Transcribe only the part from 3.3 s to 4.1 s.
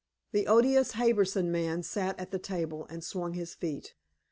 his feet.